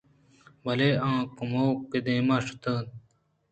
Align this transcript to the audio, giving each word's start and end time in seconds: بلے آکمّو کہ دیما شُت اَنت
بلے 0.63 0.89
آکمّو 1.07 1.65
کہ 1.89 1.99
دیما 2.05 2.37
شُت 2.45 2.63
اَنت 2.71 2.87